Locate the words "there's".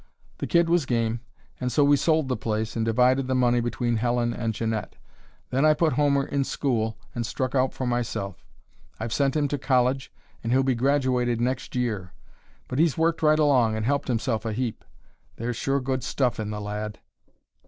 15.35-15.55